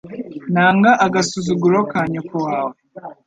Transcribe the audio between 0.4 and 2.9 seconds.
nanga agasuzuguro ka nyoko wawe